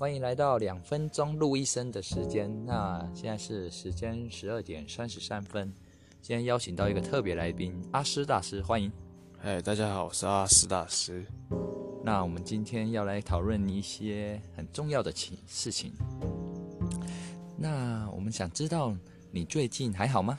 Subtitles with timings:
[0.00, 2.50] 欢迎来到两分钟录一生的时间。
[2.64, 5.70] 那现在是时间十二点三十三分。
[6.22, 8.90] 今天邀请到一个特别来宾，阿诗大师，欢迎。
[9.38, 11.22] 嗨，大家好，我是阿诗大师。
[12.02, 15.92] 那我们今天要来讨论一些很重要的情事情。
[17.58, 18.96] 那我们想知道
[19.30, 20.38] 你最近还好吗？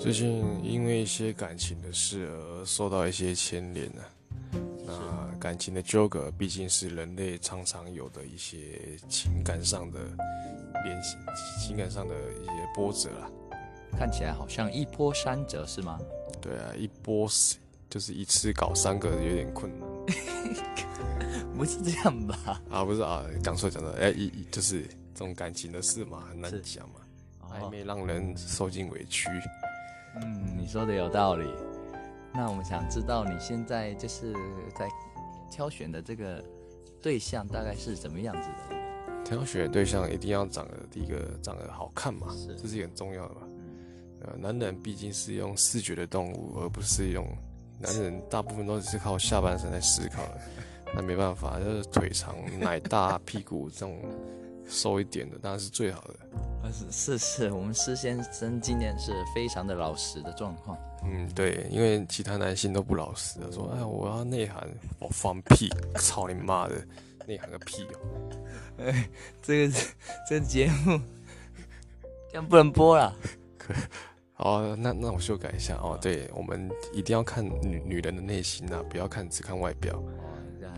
[0.00, 4.02] 最近因为一些感情的事而受到一些牵连呢。
[4.90, 10.00] 那感情的纠葛毕竟是人类常常有的一些情感上的
[10.84, 11.16] 联系，
[11.60, 13.30] 情感上的一些波折啦。
[13.98, 15.98] 看起来好像一波三折是吗？
[16.40, 17.28] 对啊，一波
[17.88, 19.88] 就是一次搞三个有点困难。
[21.56, 22.60] 不是这样吧？
[22.70, 24.82] 啊，不是啊，讲错讲错，哎，一就是
[25.14, 27.00] 这种感情的事嘛，很难讲嘛，
[27.52, 29.28] 暧昧让人受尽委屈。
[30.16, 31.46] 嗯，你说的有道理。
[32.32, 34.32] 那我们想知道你现在就是
[34.74, 34.88] 在
[35.50, 36.42] 挑选的这个
[37.02, 38.76] 对象大概是怎么样子的？
[39.24, 43.40] 挑选对象一定要长得第一个长得好看嘛，这是很重要的嘛。
[44.22, 47.26] 呃，男人毕竟是用视觉的动物，而不是用
[47.78, 50.40] 男人大部分都是靠下半身来思考的。
[50.94, 54.02] 那没办法，就是腿长、奶大、屁股这种
[54.66, 56.14] 瘦一点的，当然是最好的。
[56.72, 60.78] 是是是，我们施先生今年是非常的老实的状况。
[61.02, 66.74] 嗯，对，因为其他男性都不老实，说哎，我要内涵，我放屁，操你妈的，
[67.26, 67.98] 内涵个屁哦！
[68.78, 69.08] 哎，
[69.42, 69.74] 这个
[70.28, 71.00] 这个节目
[72.30, 73.16] 这样不能播了。
[73.58, 73.74] 可，
[74.36, 75.98] 哦，那那我修改一下哦。
[76.00, 80.00] 对，我们一定要看女女人的内心呐，不要看只看外表。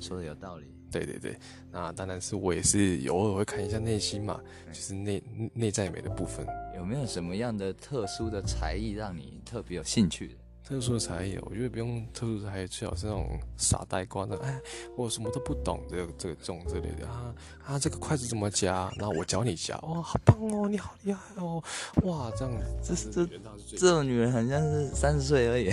[0.00, 0.66] 说的有道理。
[0.90, 1.38] 对对对，
[1.70, 6.46] 那当然是我也是偶尔会看一下内心嘛，就是内内在美的部分。
[6.76, 10.34] 有没有什么样的特殊的才艺让你特别有兴趣的？
[10.64, 14.58] 特殊的才艺，我觉得不用特殊的才艺，最好是那种傻呆瓜的，哎，
[14.96, 17.34] 我什么都不懂，这个这个这种之类的啊
[17.66, 18.90] 啊，这个筷子怎么夹？
[18.96, 21.62] 然后我教你夹，哇，好棒哦，你好厉害哦，
[22.04, 23.26] 哇，这样，这是这
[23.76, 25.70] 这种女人好像是三十岁而已。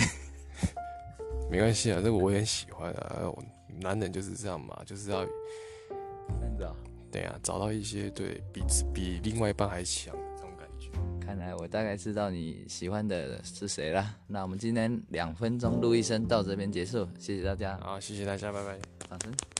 [1.50, 3.32] 没关系啊，这个我也喜欢啊。
[3.80, 6.74] 男人就是这样嘛，就是要这样子啊。
[7.10, 10.90] 对啊，找到一些对比比另外一半还强的这种感觉。
[11.24, 14.16] 看来我大概知道你喜欢的是谁了。
[14.26, 17.78] 那我们今天两分钟录一声到这边结束，谢谢大家。
[17.78, 18.78] 好，谢谢大家，拜拜。
[19.08, 19.55] 掌声。